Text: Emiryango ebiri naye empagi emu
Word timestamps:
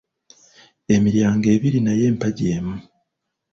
Emiryango 0.95 1.45
ebiri 1.55 1.79
naye 1.85 2.03
empagi 2.11 2.45
emu 2.55 2.75